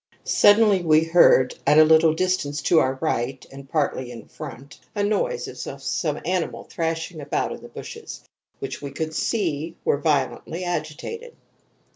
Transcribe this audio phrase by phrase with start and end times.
[0.23, 5.03] Suddenly, we heard, at a little distance to our right, and partly in front, a
[5.03, 8.23] noise as of some animal thrashing about in the bushes,
[8.57, 11.35] which we could see were violently agitated.